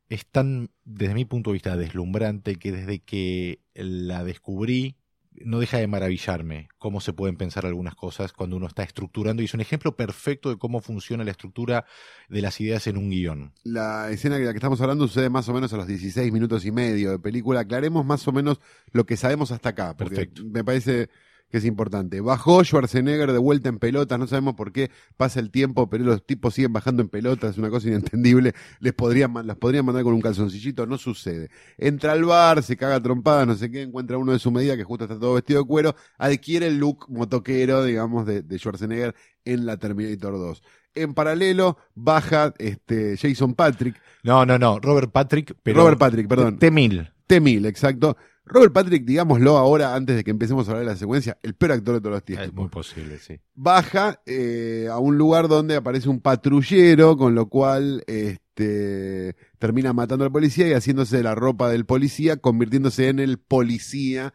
[0.10, 4.96] es tan, desde mi punto de vista, deslumbrante que desde que la descubrí
[5.44, 9.46] no deja de maravillarme cómo se pueden pensar algunas cosas cuando uno está estructurando y
[9.46, 11.86] es un ejemplo perfecto de cómo funciona la estructura
[12.30, 13.54] de las ideas en un guion.
[13.64, 16.66] La escena de la que estamos hablando sucede más o menos a los 16 minutos
[16.66, 17.62] y medio de película.
[17.62, 18.60] Aclaremos más o menos
[18.92, 20.44] lo que sabemos hasta acá, porque Perfecto.
[20.46, 21.10] me parece
[21.50, 22.22] que es importante.
[22.22, 26.26] Bajó Schwarzenegger de vuelta en pelotas, no sabemos por qué pasa el tiempo, pero los
[26.26, 28.54] tipos siguen bajando en pelotas, es una cosa inentendible.
[28.80, 31.50] Les podrían, las podrían mandar con un calzoncillito, no sucede.
[31.78, 34.84] Entra al bar, se caga trompada, no sé qué, encuentra uno de su medida que
[34.84, 39.66] justo está todo vestido de cuero, adquiere el look motoquero, digamos, de, de Schwarzenegger en
[39.66, 40.64] la Terminator 2.
[40.96, 46.58] En paralelo, baja este Jason Patrick, No, no, no, Robert Patrick, pero Robert Patrick, perdón.
[46.58, 47.14] T-1000.
[47.28, 48.18] T-1000, exacto.
[48.50, 51.74] Robert Patrick, digámoslo ahora, antes de que empecemos a hablar de la secuencia, el peor
[51.74, 52.54] actor de todos los Es tiempos.
[52.54, 53.40] muy posible, sí.
[53.56, 60.26] Baja eh, a un lugar donde aparece un patrullero, con lo cual este, termina matando
[60.26, 64.34] al policía y haciéndose de la ropa del policía, convirtiéndose en el policía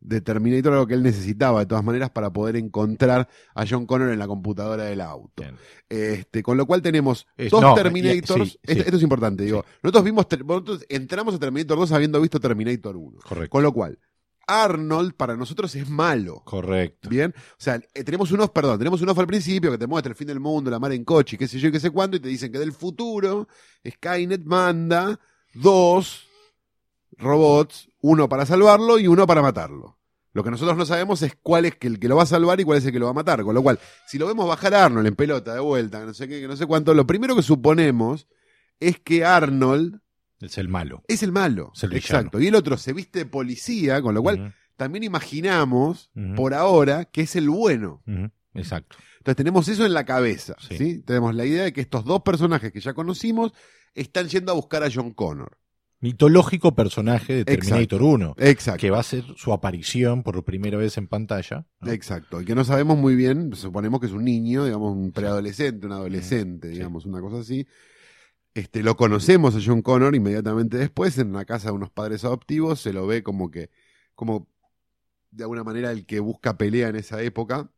[0.00, 4.10] de Terminator, algo que él necesitaba de todas maneras para poder encontrar a John Connor
[4.10, 5.42] en la computadora del auto.
[5.42, 5.56] Bien.
[5.88, 8.40] Este, con lo cual tenemos Es- dos no, Terminators.
[8.40, 8.78] y- sí, esto, sí.
[8.80, 9.64] esto es importante, digo.
[9.82, 13.18] Nosotros vimos, nosotros entramos a Terminator 2 habiendo visto Terminator 1.
[13.22, 13.50] Correcto.
[13.50, 13.98] Con lo cual,
[14.46, 16.42] Arnold para nosotros es malo.
[16.44, 17.08] Correcto.
[17.08, 20.16] Bien, o sea, eh, tenemos unos, perdón, tenemos unos al principio que te muestra el
[20.16, 22.20] fin del mundo, la mar en coche, qué sé yo, y qué sé cuándo, y
[22.20, 23.46] te dicen que del futuro
[23.88, 25.20] Skynet manda
[25.54, 26.26] dos
[27.20, 29.98] robots, uno para salvarlo y uno para matarlo.
[30.32, 32.64] Lo que nosotros no sabemos es cuál es el que lo va a salvar y
[32.64, 33.42] cuál es el que lo va a matar.
[33.42, 36.28] Con lo cual, si lo vemos bajar a Arnold en pelota de vuelta, no sé
[36.28, 38.28] qué, no sé cuánto, lo primero que suponemos
[38.78, 40.00] es que Arnold
[40.40, 41.02] Es el malo.
[41.08, 41.72] es el malo.
[41.74, 41.94] Es el.
[41.94, 42.40] Exacto.
[42.40, 47.22] Y el otro se viste de policía, con lo cual también imaginamos, por ahora, que
[47.22, 48.02] es el bueno.
[48.54, 48.96] Exacto.
[49.18, 50.54] Entonces tenemos eso en la cabeza.
[50.60, 50.78] Sí.
[50.78, 51.02] Sí.
[51.02, 53.52] Tenemos la idea de que estos dos personajes que ya conocimos
[53.94, 55.58] están yendo a buscar a John Connor.
[56.02, 58.80] Mitológico personaje de Terminator 1, Exacto.
[58.80, 61.66] que va a ser su aparición por primera vez en pantalla.
[61.80, 61.92] ¿no?
[61.92, 62.40] Exacto.
[62.40, 65.92] Y que no sabemos muy bien, suponemos que es un niño, digamos, un preadolescente, un
[65.92, 66.74] adolescente, Sí.
[66.74, 67.66] digamos, una cosa así.
[68.54, 72.80] Este, lo conocemos a John Connor inmediatamente después, en una casa de unos padres adoptivos,
[72.80, 73.70] se lo ve como que,
[74.14, 74.48] como
[75.30, 77.70] de alguna manera el que busca pelea en esa época,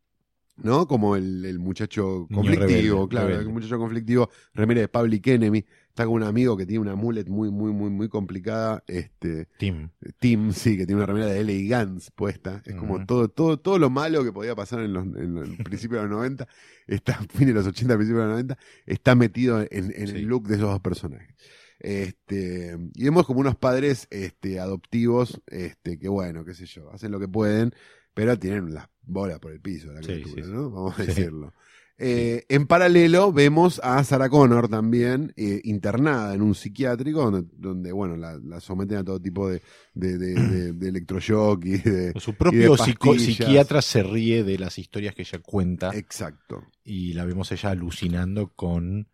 [0.55, 0.87] ¿no?
[0.87, 3.45] Como el, el muchacho conflictivo, rebelde, claro, rebelde.
[3.47, 7.25] el muchacho conflictivo, remera de Public Enemy, está con un amigo que tiene una mullet
[7.27, 9.89] muy, muy, muy, muy complicada, este, Tim.
[10.19, 11.85] Tim, sí, que tiene una remera de L.A.
[11.85, 12.63] Guns puesta.
[12.65, 16.01] Es como todo, todo, todo lo malo que podía pasar en los, en los principios
[16.01, 16.47] de los 90,
[16.87, 20.15] está, fin de los 80, principios de los 90, está metido en, en Sí.
[20.15, 21.35] el look de esos dos personajes.
[21.79, 27.11] Este, y vemos como unos padres este, adoptivos, este, que bueno, qué sé yo, hacen
[27.11, 27.71] lo que pueden,
[28.15, 30.41] pero tienen las bolas por el piso la Sí, sí.
[30.47, 30.71] ¿no?
[30.71, 31.07] Vamos a Sí.
[31.07, 31.53] decirlo.
[31.97, 37.91] Eh, en paralelo vemos a Sarah Connor también eh, internada en un psiquiátrico donde, donde,
[37.91, 39.61] bueno, la, la someten a todo tipo de,
[39.93, 42.13] de, de, electroshock y de...
[42.19, 46.63] Su propio y psiquiatra se ríe de las historias que ella cuenta Exacto.
[46.83, 49.07] y la vemos ella alucinando con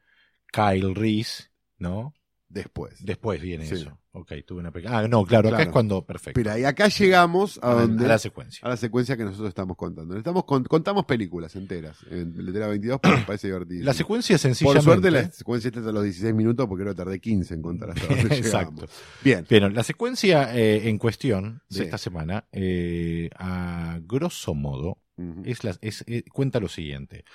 [0.51, 2.13] Kyle Reese, ¿no?
[2.47, 3.03] Después.
[3.05, 3.75] Después viene Sí.
[3.75, 3.99] eso.
[4.11, 4.97] Ok, tuve una pequeña...
[4.99, 5.69] Ah, no, claro, acá Claro.
[5.69, 6.03] es cuando...
[6.03, 6.39] Perfecto.
[6.41, 8.05] Pero y acá llegamos a a, donde...
[8.05, 8.59] a la secuencia.
[8.65, 10.17] a la secuencia que nosotros estamos contando.
[10.17, 13.85] Estamos con- contamos películas enteras en Letera 22 porque me parece divertido.
[13.85, 14.83] La secuencia Por sencillamente...
[14.83, 18.07] suerte la secuencia está hasta los 16 minutos porque que tardé 15 en contar hasta
[18.15, 18.71] donde Exacto.
[18.87, 18.89] llegamos.
[19.23, 19.45] Bien.
[19.47, 21.83] Bien, la secuencia eh, en cuestión de Sí.
[21.83, 24.97] esta semana, eh, a grosso modo,
[25.43, 27.25] es la- es- eh, cuenta lo siguiente.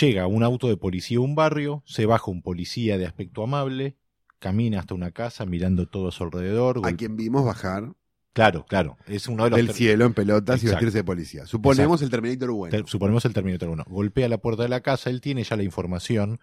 [0.00, 3.98] Llega un auto de policía a un barrio, se baja un policía de aspecto amable,
[4.42, 6.82] camina hasta una casa mirando todo a su alrededor.
[6.84, 7.94] A quien vimos bajar
[8.34, 8.96] Claro, claro.
[9.06, 11.44] Es uno de los del cielo en pelotas y vestirse de policía.
[11.46, 12.70] Suponemos el Terminator bueno.
[12.70, 13.84] ter- suponemos el Terminator 1.
[13.86, 16.40] Golpea la puerta de la casa, él tiene ya la información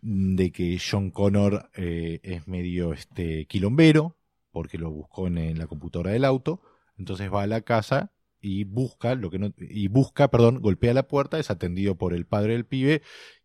[0.00, 4.16] de que John Connor eh, es medio este quilombero,
[4.50, 6.60] porque lo buscó en, en la computadora del auto.
[6.98, 11.06] Entonces va a la casa y busca lo que no y busca, perdón, golpea la
[11.06, 13.00] puerta, es atendido por el padre del pibe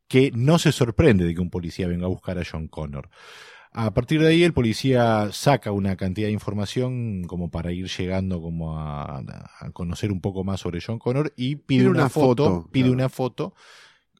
[0.07, 3.09] que no se sorprende de que un policía venga a buscar a John Connor.
[3.79, 8.41] A partir de ahí el policía saca una cantidad de información como para ir llegando
[8.41, 9.19] como a,
[9.59, 12.69] a conocer un poco más sobre John Connor y pide, Pide una, una foto, foto,
[12.71, 12.93] pide claro.
[12.93, 13.53] una foto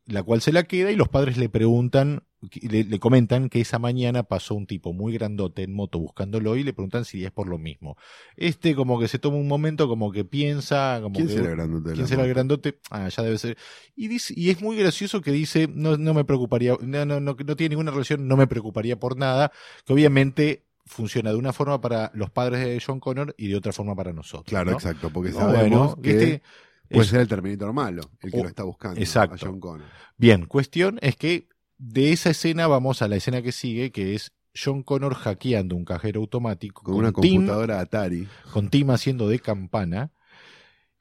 [0.05, 2.23] la cual se la queda y los padres le preguntan,
[2.69, 6.63] le, le comentan que esa mañana pasó un tipo muy grandote en moto buscándolo y
[6.63, 7.97] le preguntan si es por lo mismo.
[8.35, 11.55] Este como que se toma un momento, como que piensa, como ¿Quién que, será el
[11.55, 12.79] grandote ¿Quién será el grandote?
[12.91, 13.57] Ah, ya debe ser.
[13.95, 17.35] Y dice, y es muy gracioso que dice, no, no me preocuparía, no, no, no,
[17.43, 19.51] no tiene ninguna relación, no me preocuparía por nada,
[19.85, 23.73] que obviamente funciona de una forma para los padres de John Connor y de otra
[23.73, 24.45] forma para nosotros.
[24.45, 24.77] Claro, ¿no?
[24.77, 26.41] exacto, porque sabemos bueno, que ¿viste?
[26.89, 28.99] puede Es- ser el Terminator malo, el que lo está buscando.
[28.99, 29.35] exacto.
[29.35, 29.87] A John Connor.
[30.15, 34.31] Bien, cuestión es que de esa escena vamos a la escena que sigue, que es
[34.55, 38.27] John Connor hackeando un cajero automático Con una Tim, computadora Atari.
[38.51, 40.11] con Tim haciendo de campana.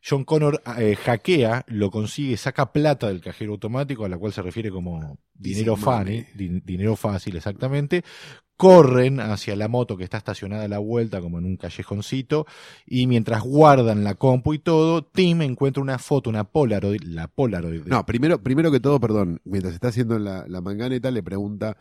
[0.09, 4.41] John Connor eh, hackea, lo consigue, saca plata del cajero automático, a la cual se
[4.43, 5.77] refiere como dinero
[6.37, 8.05] din- dinero fácil exactamente.
[8.57, 12.47] Corren hacia la moto que está estacionada a la vuelta, como en un callejoncito,
[12.87, 17.83] y mientras guardan la compu y todo, Tim encuentra una foto, una Polaroid, la Polaroid.
[17.83, 21.77] de- No, primero, primero que todo, perdón, mientras está haciendo la, la manganeta, le pregunta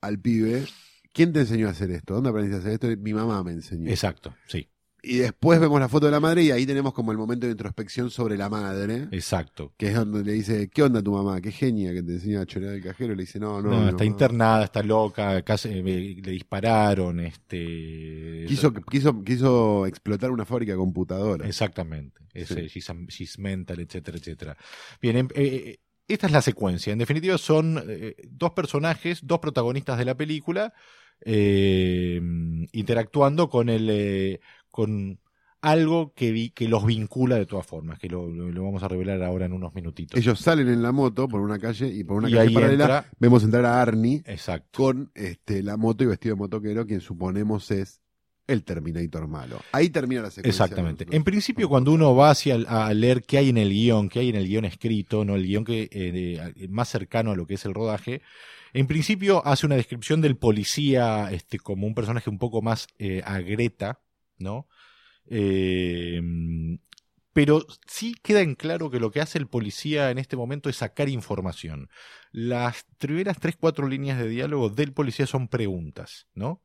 [0.00, 0.64] al pibe,
[1.12, 2.14] ¿quién te enseñó a hacer esto?
[2.14, 3.02] ¿Dónde aprendiste a hacer esto?
[3.02, 3.90] Mi mamá me enseñó.
[3.90, 4.68] Exacto, sí,
[5.08, 7.52] Y después vemos la foto de la madre y ahí tenemos como el momento de
[7.52, 9.72] introspección sobre la madre, exacto.
[9.76, 11.40] que es donde le dice, ¿qué onda tu mamá?
[11.40, 13.12] Qué genia que te enseña a chorear el cajero.
[13.12, 14.10] Y le dice, no, no, No, no, está no".
[14.10, 15.82] internada, está loca, casi eh,
[16.22, 18.46] le dispararon, este...
[18.48, 21.46] Quiso, quiso, quiso explotar una fábrica de computadoras.
[21.48, 22.20] Exactamente.
[22.34, 22.54] Es, Sí.
[22.58, 24.56] eh, she's, she's mental, etcétera, etcétera.
[25.00, 26.92] Bien, em- eh, esta es la secuencia.
[26.92, 30.72] En definitiva, son eh, dos personajes, dos protagonistas de la película,
[31.24, 32.20] eh,
[32.72, 34.40] interactuando con el eh,
[34.76, 35.18] con
[35.62, 38.88] algo que, vi- que los vincula de todas formas, que lo, lo- lo vamos a
[38.88, 40.20] revelar ahora en unos minutitos.
[40.20, 43.10] Ellos salen en la moto por una calle y por una Y calle paralela entra-
[43.18, 44.68] vemos entrar a Arnie Exacto.
[44.84, 48.00] con este, la moto y vestido de motoquero, quien suponemos es
[48.46, 49.58] el Terminator malo.
[49.72, 50.50] Ahí termina la secuencia.
[50.66, 51.04] Exactamente.
[51.10, 54.28] En principio, cuando uno va hacia a leer qué hay en el guion, qué hay
[54.28, 56.12] en el guion escrito, no el guion que eh,
[56.54, 58.20] de- más cercano a lo que es el rodaje,
[58.72, 63.20] en principio hace una descripción del policía este, como un personaje un poco más eh,
[63.24, 63.98] agreta,
[64.38, 64.66] ¿no?
[65.26, 66.20] Eh,
[67.36, 70.76] pero sí queda en claro que lo que hace el policía en este momento es
[70.76, 71.90] sacar información.
[72.32, 76.62] Las primeras tres, cuatro líneas de diálogo del policía son preguntas, ¿no?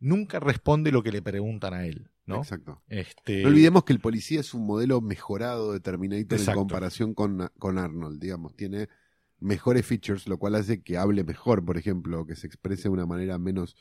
[0.00, 2.36] Nunca responde lo que le preguntan a él, ¿no?
[2.36, 2.82] Exacto.
[2.88, 6.52] Este, No olvidemos que el policía es un modelo mejorado de Terminator Exacto.
[6.52, 8.56] en comparación con, con Arnold, digamos.
[8.56, 8.88] Tiene
[9.38, 13.04] mejores features, lo cual hace que hable mejor, por ejemplo, que se exprese de una
[13.04, 13.76] manera menos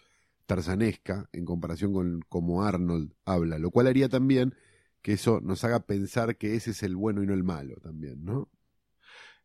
[0.45, 4.53] tarzanesca en comparación con como Arnold habla, lo cual haría también
[5.01, 8.23] que eso nos haga pensar que ese es el bueno y no el malo también,
[8.25, 8.49] ¿no?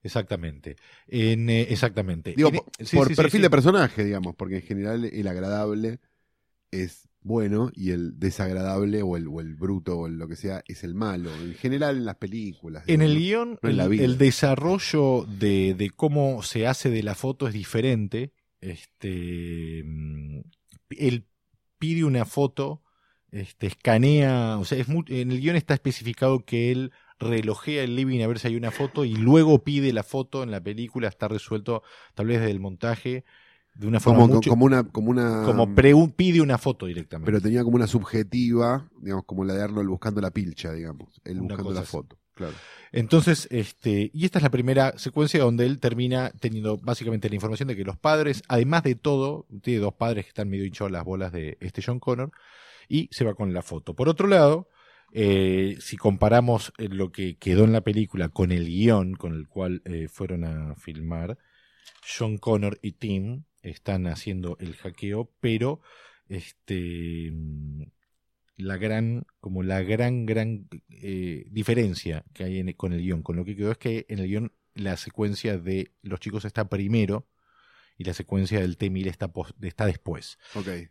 [0.02, 0.76] Exactamente.
[1.06, 2.34] En, eh, exactamente.
[2.36, 3.42] Digo, En- por, sí, por sí, sí, perfil sí.
[3.42, 6.00] de personaje, digamos, porque en general el agradable
[6.70, 10.62] es bueno y el desagradable o el, o el bruto o el lo que sea
[10.66, 11.30] es el malo.
[11.34, 12.84] En general en las películas.
[12.86, 14.04] En el guion, no en la el, vida.
[14.04, 18.32] el desarrollo de, de cómo se hace de la foto es diferente.
[18.62, 20.40] Este, mm,
[20.98, 21.24] él
[21.78, 22.82] pide una foto,
[23.32, 27.96] este, escanea, o sea, es muy- en el guion está especificado que él relojea el
[27.96, 31.06] living a ver si hay una foto y luego pide la foto en la película,
[31.08, 31.82] está resuelto
[32.14, 33.24] tal vez desde el montaje
[33.74, 35.42] De una forma Como, mucho- como una, como una.
[35.44, 37.30] como pre- pide una foto directamente.
[37.30, 41.20] pero tenía como una subjetiva, digamos, como la de Arnold buscando la pilcha, digamos.
[41.24, 42.18] Él Una buscando la foto.
[42.40, 42.54] Claro.
[42.90, 47.68] Entonces, este, y esta es la primera secuencia donde él termina teniendo básicamente la información
[47.68, 51.04] de que los padres, además de todo, tiene dos padres que están medio hinchados las
[51.04, 52.32] bolas de este John Connor,
[52.88, 53.94] y se va con la foto.
[53.94, 54.68] Por otro lado,
[55.12, 59.46] eh, si comparamos eh, lo que quedó en la película con el guion con el
[59.46, 61.36] cual eh, fueron a filmar,
[62.16, 65.80] John Connor y Tim están haciendo el hackeo, pero
[66.28, 67.32] este
[68.60, 73.36] la gran, como la gran, gran eh, diferencia que hay en- con el guion, con
[73.36, 77.26] lo que quedó es que en el guion la secuencia de los chicos está primero
[78.00, 80.38] y la secuencia del T-1000 está, está después.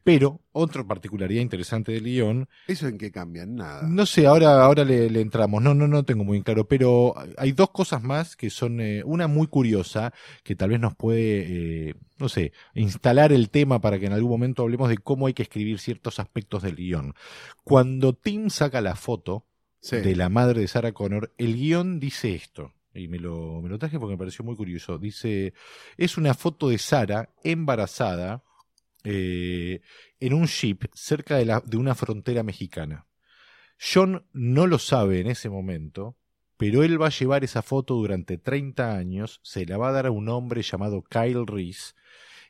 [0.04, 3.48] Pero otra particularidad interesante del guion ¿Eso en qué cambia?
[3.48, 3.82] Nada.
[3.88, 5.64] no sé, ahora, ahora le, le entramos.
[5.64, 6.68] No, no, no tengo muy claro.
[6.68, 8.80] Pero hay dos cosas más que son.
[8.80, 13.82] eh, una muy curiosa, que tal vez nos puede, eh, no sé, instalar el tema
[13.82, 17.16] para que en algún momento hablemos de cómo hay que escribir ciertos aspectos del guion.
[17.64, 19.48] Cuando Tim saca la foto
[19.82, 19.96] Sí.
[19.96, 22.72] de la madre de Sarah Connor, el guion dice esto.
[23.00, 24.98] Y me lo, me lo traje porque me pareció muy curioso.
[24.98, 25.54] Dice,
[25.98, 28.44] es una foto de Sarah embarazada
[29.04, 29.82] eh,
[30.20, 33.08] en un ship cerca de, la, de una frontera mexicana.
[33.80, 36.18] John no lo sabe en ese momento,
[36.58, 40.08] pero él va a llevar esa foto durante 30 años, se la va a dar
[40.08, 41.94] a un hombre llamado Kyle Reese,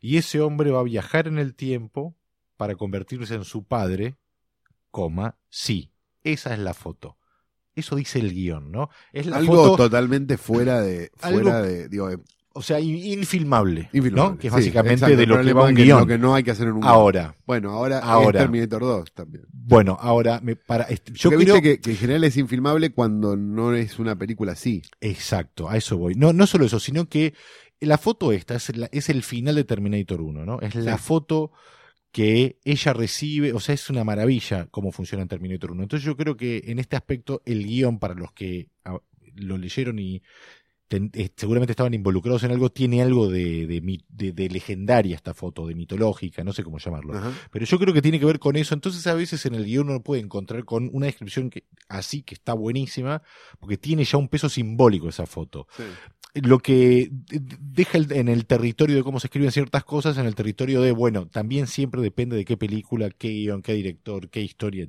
[0.02, 2.18] y ese hombre va a viajar en el tiempo
[2.58, 4.16] para convertirse en su padre,
[4.90, 7.19] coma, sí, esa es la foto.
[7.80, 8.90] Eso dice el guion, ¿no?
[9.14, 11.12] Es la Algo foto, totalmente fuera de.
[11.22, 11.90] Algo- Fuera de.
[11.90, 12.20] Digo, de-
[12.52, 14.32] o sea, in- infilmable, infilmable.
[14.34, 14.38] ¿no?
[14.38, 16.00] Que es básicamente exacto, de lo que va es un que guion.
[16.00, 16.92] Lo que no hay que hacer en un guion.
[16.92, 18.40] Ahora, Bueno, ahora, Ahora.
[18.40, 19.46] es Terminator 2 también.
[19.54, 22.90] bueno, ahora me para este, yo Porque creo viste que, que en general es infilmable
[22.92, 24.82] cuando no es una película así.
[25.00, 26.16] Exacto, a eso voy.
[26.16, 27.34] No, no solo eso, sino que
[27.80, 30.60] la foto esta es, la- es el final de Terminator 1, ¿no?
[30.60, 31.52] Es la foto
[32.12, 35.84] que ella recibe, o sea, es una maravilla cómo funciona en Terminator 1.
[35.84, 39.00] Entonces yo creo que en este aspecto el guion para los que ah,
[39.36, 40.22] lo leyeron y
[40.90, 45.16] ten- eh, seguramente estaban involucrados en algo, tiene algo de, de, mi- de- de legendaria
[45.16, 47.14] esta foto, de mitológica, no sé cómo llamarlo.
[47.18, 47.32] Ajá.
[47.52, 48.74] Pero yo creo que tiene que ver con eso.
[48.74, 52.34] Entonces a veces en el guion uno puede encontrar con una descripción que así que
[52.36, 53.22] está buenísima,
[53.60, 55.68] porque tiene ya un peso simbólico esa foto.
[55.78, 55.84] Sí.
[56.44, 57.10] Lo que
[57.60, 61.28] deja en el territorio de cómo se escriben ciertas cosas, en el territorio de, bueno,
[61.28, 64.88] también siempre depende de qué película, qué guion, qué director, qué historia,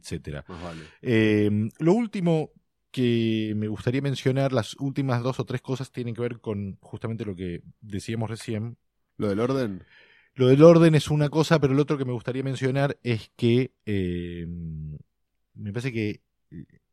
[0.48, 0.82] vale.
[1.00, 2.50] Eh, lo último
[2.90, 7.24] que me gustaría mencionar, las últimas dos o tres cosas tienen que ver con justamente
[7.24, 8.78] lo que decíamos recién,
[9.18, 9.86] Lo del orden.
[10.34, 13.72] lo del orden es una cosa, pero lo otro que me gustaría mencionar es que
[13.86, 14.46] eh,
[15.54, 16.22] me parece que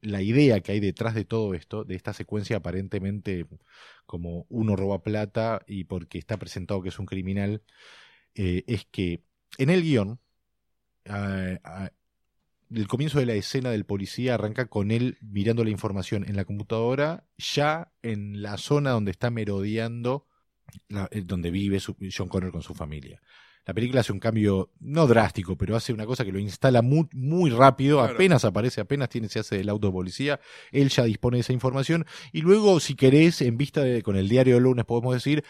[0.02, 3.48] la idea que hay detrás de todo esto, de esta secuencia aparentemente
[4.06, 7.64] como uno roba plata y porque está presentado que es un criminal,
[8.36, 9.24] eh, es que
[9.58, 10.20] en el guion,
[11.08, 11.92] ah, ah,
[12.74, 16.46] el comienzo de la escena del policía arranca con él mirando la información en la
[16.46, 20.26] computadora, ya en la zona donde está merodeando
[20.90, 23.22] la- eh, donde vive su- John Connor con su familia.
[23.66, 27.08] La película hace un cambio, no drástico, pero hace una cosa que lo instala muy,
[27.12, 28.14] muy rápido, Claro.
[28.14, 30.40] apenas aparece, apenas tiene, se hace el auto de policía,
[30.72, 34.30] él ya dispone de esa información, y luego, si querés, en vista de, con el
[34.30, 35.44] diario del lunes, podemos decir,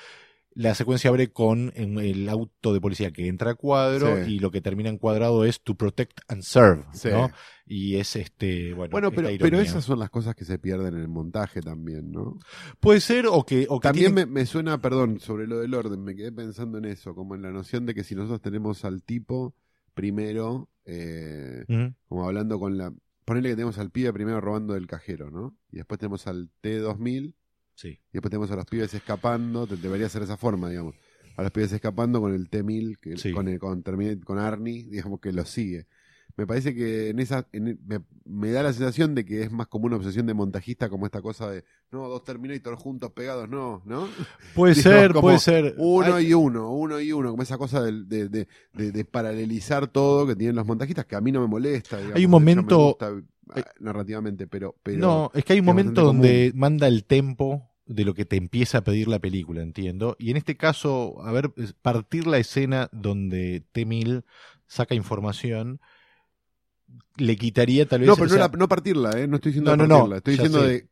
[0.60, 4.34] la secuencia abre con en el auto de policía que entra a cuadro Sí.
[4.34, 7.10] y lo que termina en cuadrado es to protect and serve, Sí.
[7.10, 7.30] ¿no?
[7.68, 11.02] Y es este, bueno, Bueno, pero, pero esas son las cosas que se pierden en
[11.02, 12.40] el montaje también, ¿no?
[12.80, 15.74] puede ser o que, o que También tienen- me, me suena, perdón, sobre lo del
[15.76, 18.84] orden, me quedé pensando en eso, como en la noción de que si nosotros tenemos
[18.84, 19.54] al tipo
[19.94, 21.66] primero, eh,
[22.08, 22.94] como hablando con la...
[23.26, 25.54] Ponele que tenemos al pibe primero robando del cajero, ¿no?
[25.72, 27.34] Y después tenemos al T2000
[27.78, 27.90] Sí.
[27.90, 30.96] y después tenemos a los pibes escapando, te- debería ser esa forma, digamos.
[31.38, 33.32] A los pibes escapando con el T1000, que, Sí.
[33.32, 33.84] con, el, con,
[34.26, 35.86] con Arnie, digamos que lo sigue.
[36.36, 39.68] Me parece que en esa en- me, me da la sensación de que es más
[39.68, 43.82] como una obsesión de montajista, como esta cosa de, no, dos Terminator juntos pegados, no,
[43.86, 44.08] ¿no?
[44.56, 45.76] Puede Digo, ser, puede ser.
[45.78, 49.88] Uno Hay- y uno, uno y uno, como esa cosa de, de, de- de paralelizar
[49.88, 51.98] todo que tienen los montajistas, que a mí no me molesta.
[51.98, 52.98] digamos, Hay un momento-
[53.80, 58.14] narrativamente, pero, pero no, es que hay un momento donde manda el tempo de lo
[58.14, 60.16] que te empieza a pedir la película, entiendo.
[60.20, 64.24] Y en este caso, a ver, partir la escena donde T-1000
[64.68, 65.80] saca información,
[67.18, 68.08] le quitaría tal vez...
[68.08, 69.28] No, o pero sea, no, la- no partirla, ¿eh?
[69.28, 70.18] No estoy diciendo No, no, no, partirla.
[70.18, 70.68] Estoy diciendo sé.
[70.68, 70.88] de,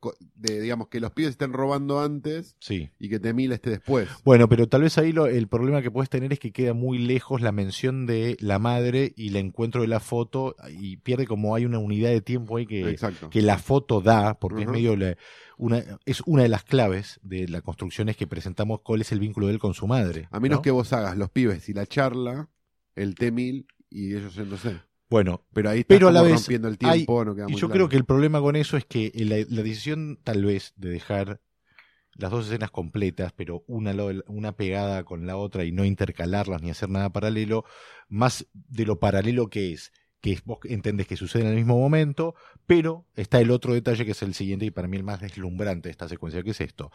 [0.56, 2.90] de, digamos, que los pibes estén robando antes Sí.
[3.00, 4.10] y que Temil esté después.
[4.26, 6.98] Bueno, pero tal vez ahí lo- el problema que puedes tener es que queda muy
[6.98, 11.54] lejos la mención de la madre y el encuentro de la foto y pierde como
[11.56, 13.30] hay una unidad de tiempo ahí que, Exacto.
[13.30, 15.16] que la foto da, porque es medio la-
[15.58, 19.20] una, es una de las claves de la construcción es que presentamos cuál es el
[19.20, 20.28] vínculo de él con su madre.
[20.32, 20.62] A menos ¿no?
[20.64, 22.50] que vos hagas los pibes y la charla,
[22.96, 24.76] el Temil y ellos yéndose.
[25.16, 27.54] Bueno, Pero ahí Pero pero a la vez rompiendo el hay- tiempo, no queda y
[27.54, 27.72] yo claro.
[27.74, 31.40] creo que el problema con eso es que la, la decisión tal vez de dejar
[32.16, 33.94] las dos escenas completas, pero una,
[34.28, 37.64] una pegada con la otra y no intercalarlas ni hacer nada paralelo,
[38.10, 42.36] más de lo paralelo que es, que vos entendés que sucede en el mismo momento,
[42.66, 45.88] pero está el otro detalle que es el siguiente y para mí el más deslumbrante
[45.88, 46.92] de esta secuencia, que es esto.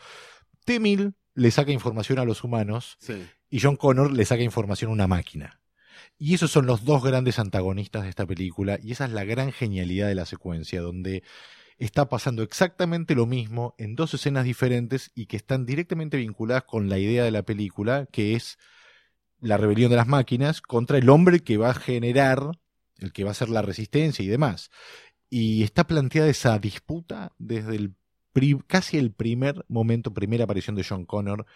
[0.67, 3.23] T-1000 le saca información a los humanos Sí.
[3.49, 5.60] y John Connor le saca información a una máquina.
[6.19, 9.53] Y esos son los dos grandes antagonistas de esta película y esa es la gran
[9.53, 11.23] genialidad de la secuencia, donde
[11.79, 16.89] está pasando exactamente lo mismo en dos escenas diferentes y que están directamente vinculadas con
[16.89, 18.59] la idea de la película, que es
[19.41, 22.59] la rebelión de las máquinas contra el hombre que va a generar,
[22.99, 24.71] el que va a hacer la resistencia y demás.
[25.31, 27.95] Y está planteada esa disputa desde el
[28.67, 31.47] casi el primer momento, primera aparición de John Connor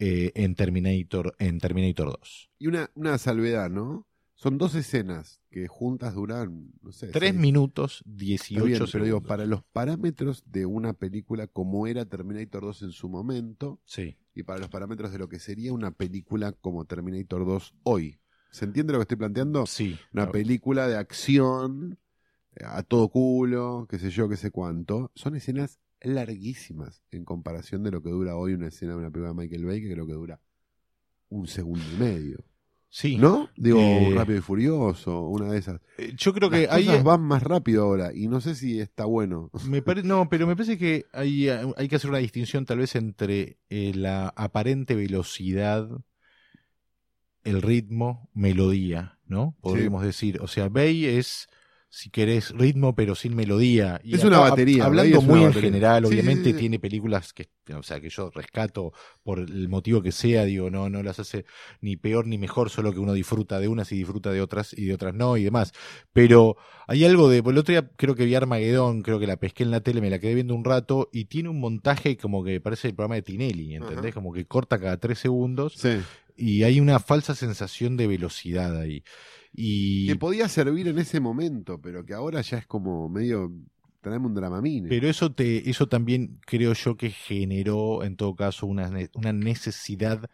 [0.00, 2.50] eh, en Terminator, en Terminator 2.
[2.58, 4.06] Y una, una salvedad, ¿no?
[4.34, 7.08] Son dos escenas que juntas duran, no sé.
[7.08, 8.92] Tres seis- minutos, Está 18 bien, segundos.
[8.92, 13.80] pero digo, para los parámetros de una película como era Terminator 2 en su momento
[13.84, 14.16] Sí.
[14.34, 18.18] y para los parámetros de lo que sería una película como Terminator 2 hoy.
[18.50, 19.66] ¿Se entiende lo que estoy planteando?
[19.66, 19.98] Sí.
[20.14, 21.98] Una película de acción
[22.56, 25.12] eh, a todo culo, qué sé yo, qué sé cuánto.
[25.14, 29.28] Son escenas larguísimas en comparación de lo que dura hoy una escena de una película
[29.30, 30.40] de Michael Bay, que creo que dura
[31.28, 32.44] un segundo y medio.
[32.92, 33.16] Sí.
[33.18, 33.48] ¿No?
[33.56, 35.80] Digo, Eh, Rápido y Furioso, una de esas.
[35.96, 38.80] Eh, Yo creo que Las ahí cosas van más rápido ahora y no sé si
[38.80, 39.48] está bueno.
[39.68, 42.96] me pare- no, pero me parece que hay, hay que hacer una distinción tal vez
[42.96, 45.88] entre eh, la aparente velocidad,
[47.44, 49.56] el ritmo, melodía, ¿no?
[49.60, 50.40] Podríamos decir.
[50.40, 51.48] O sea, Bay es,
[51.92, 54.00] si querés, ritmo pero sin melodía.
[54.04, 56.58] Y Es una batería, Hablando muy en general, sí, obviamente sí, sí.
[56.58, 58.92] tiene películas que, o sea, que yo rescato
[59.24, 61.44] por el motivo que sea, digo, no, no las hace
[61.80, 64.84] ni peor ni mejor, solo que uno disfruta de unas y disfruta de otras y
[64.84, 65.72] de otras no y demás.
[66.12, 69.36] Pero hay algo de, por el otro día creo que vi Armagedón, creo que la
[69.36, 72.44] pesqué en la tele, me la quedé viendo un rato y tiene un montaje como
[72.44, 74.06] que parece el programa de Tinelli, ¿entendés?
[74.06, 74.12] Ajá.
[74.12, 75.84] Como que corta cada tres segundos
[76.36, 79.02] y hay una falsa sensación de velocidad ahí.
[79.52, 83.52] Y, Que podía servir en ese momento, pero que ahora ya es como medio.
[84.00, 84.88] Traeme un dramamine.
[84.88, 90.30] pero eso te, eso también creo yo que generó en todo caso una, una necesidad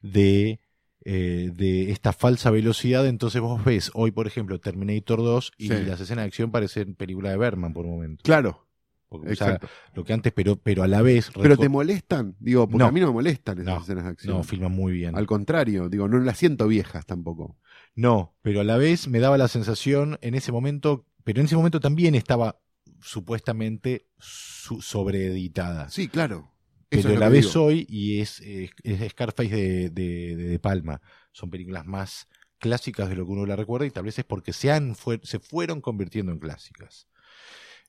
[0.00, 0.60] de,
[1.04, 3.06] eh, de esta falsa velocidad.
[3.06, 5.74] Entonces vos ves hoy, por ejemplo, Terminator 2 y Sí.
[5.86, 8.22] las escenas de acción parecen película de Berman por un momento.
[8.22, 8.66] Claro,
[9.10, 9.68] Porque, exacto.
[9.94, 11.30] lo que antes, pero, pero a la vez.
[11.34, 12.86] Pero te molestan, digo, porque No.
[12.86, 14.36] a mí no me molestan esas No, escenas de acción.
[14.36, 15.16] No, filman muy bien.
[15.16, 17.58] Al contrario, digo, no las siento viejas tampoco.
[17.96, 21.56] No, pero a la vez me daba la sensación en ese momento, pero en ese
[21.56, 22.60] momento también estaba
[23.02, 25.88] supuestamente su- sobreeditada.
[25.90, 26.50] Sí, claro.
[26.88, 27.64] pero Eso es lo la ves digo.
[27.64, 31.00] hoy y es, es, es Scarface de, de, de- de Palma.
[31.32, 34.52] Son películas más clásicas de lo que uno la recuerda y tal vez es porque
[34.52, 37.06] se, han fue- se fueron convirtiendo en clásicas.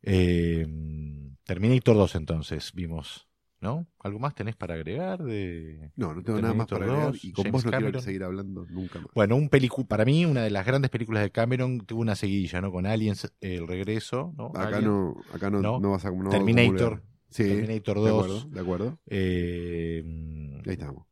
[0.03, 0.67] Eh,
[1.43, 3.27] Terminator 2 entonces vimos,
[3.59, 3.87] ¿no?
[3.99, 5.91] ¿Algo más tenés para agregar de...
[5.95, 7.83] No, no tengo nada más Terminator para agregar 2, y con James vos no quiero
[7.85, 8.01] Cameron.
[8.01, 9.09] seguir hablando nunca más.
[9.13, 12.61] Bueno, un pelicu para mí una de las grandes películas de Cameron tuvo una seguidilla,
[12.61, 12.71] ¿no?
[12.71, 14.47] Con Aliens, El Regreso, ¿no?
[14.47, 15.79] acá Alien, no, acá no, No.
[15.79, 17.03] no vas a no vas a Terminator.
[17.29, 18.23] Sí, Terminator de 2.
[18.25, 18.99] acuerdo, de acuerdo.
[19.07, 20.03] eh,
[20.65, 21.05] Ahí estamos.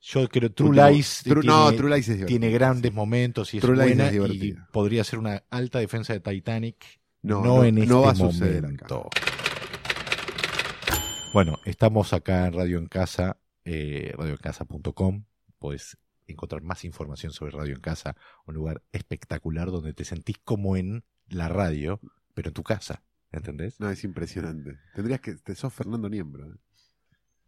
[0.00, 0.74] yo creo True.
[0.92, 4.08] Lies True- tiene, no, True Lies es tiene grandes momentos y es True Lies buena
[4.08, 6.76] es y podría ser una alta defensa de Titanic.
[7.26, 9.10] No, No, no, en este no va a suceder momento.
[11.32, 15.24] Bueno, estamos acá en Radio en Casa, eh, radioencasa.com.
[15.58, 18.14] Puedes encontrar más información sobre Radio en Casa,
[18.46, 22.00] un lugar espectacular donde te sentís como en la radio,
[22.32, 23.02] pero en tu casa.
[23.32, 23.80] ¿Entendés?
[23.80, 24.78] No, es impresionante.
[24.94, 25.34] Tendrías que.
[25.34, 26.46] Te sos Fernando Niembro.
[26.46, 26.56] ¿eh?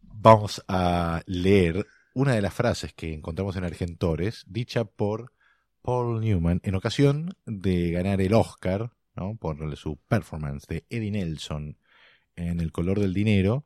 [0.01, 5.31] Vamos a leer una de las frases que encontramos en Argentores, dicha por
[5.81, 9.35] Paul Newman en ocasión de ganar el Oscar, ¿no?
[9.35, 11.77] por su performance de Eddie Nelson
[12.35, 13.65] en El color del dinero.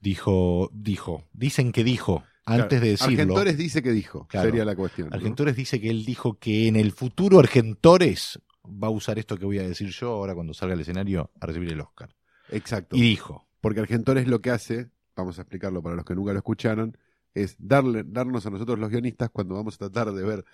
[0.00, 3.12] Dijo, dijo, dicen que dijo, antes de decirlo.
[3.12, 4.26] Argentores dice que dijo.
[4.28, 4.48] Claro.
[4.48, 5.08] Sería la cuestión.
[5.08, 5.16] ¿no?
[5.16, 9.44] Argentores dice que él dijo que en el futuro Argentores va a usar esto que
[9.44, 12.14] voy a decir yo ahora cuando salga al escenario a recibir el Oscar.
[12.50, 12.96] Exacto.
[12.96, 16.38] Y dijo, Porque Argentores lo que hace, vamos a explicarlo para los que nunca lo
[16.38, 16.96] escucharon,
[17.34, 20.44] es darle, darnos a nosotros los guionistas cuando vamos a tratar de ver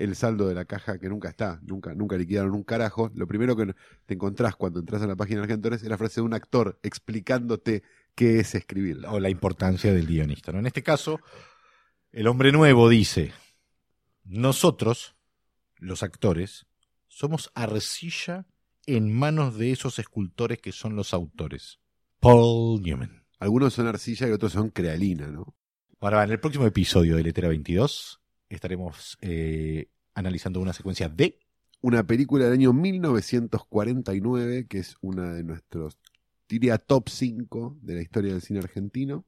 [0.00, 3.10] el saldo de la caja que nunca está, nunca, nunca liquidaron un carajo.
[3.14, 3.74] Lo primero que
[4.06, 6.80] te encontrás cuando entras a la página de Argentores es la frase de un actor
[6.82, 7.82] explicándote
[8.14, 9.12] qué es escribirla.
[9.12, 10.52] o la importancia del guionista.
[10.52, 10.58] ¿no?
[10.58, 11.20] En este caso,
[12.12, 13.32] el hombre nuevo dice,
[14.24, 15.16] nosotros,
[15.76, 16.66] los actores,
[17.06, 18.46] somos arcilla
[18.86, 21.78] en manos de esos escultores que son los autores.
[22.20, 23.22] Paul Newman.
[23.38, 25.54] Algunos son arcilla y otros son crealina, ¿no?
[26.00, 28.19] Ahora, en el próximo episodio de Letera 22
[28.50, 31.38] estaremos eh, analizando una secuencia de...
[31.82, 35.96] Una película del año 1949, que es una de nuestros,
[36.46, 39.24] diría, top 5 de la historia del cine argentino.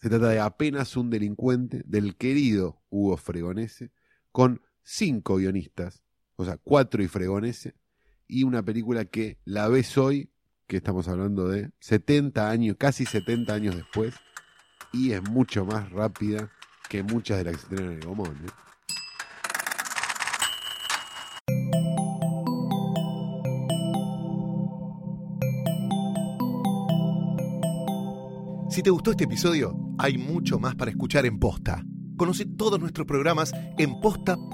[0.00, 3.92] Se trata de Apenas un delincuente, del querido Hugo Fregonese,
[4.32, 6.02] con cinco guionistas,
[6.36, 7.74] o sea, cuatro y Fregonese,
[8.26, 10.30] y una película que la ves hoy,
[10.66, 14.14] que estamos hablando de 70 años, casi 70 años después,
[14.92, 16.50] y es mucho más rápida
[16.88, 18.36] que muchas de las que se estrenan en el Gomón.
[18.46, 18.50] ¿eh?
[28.74, 31.84] Si te gustó este episodio, hay mucho más para escuchar en Posta.
[32.16, 34.48] Conoce todos nuestros programas en posta.fm.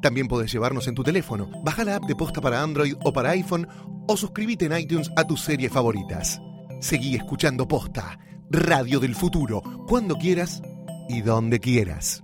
[0.00, 1.50] También podés llevarnos en tu teléfono.
[1.62, 3.68] Baja la app de Posta para Android o para iPhone
[4.08, 6.40] o suscríbete en iTunes a tus series favoritas.
[6.80, 8.18] Seguí escuchando Posta,
[8.50, 10.62] Radio del Futuro, cuando quieras
[11.08, 12.22] y donde quieras.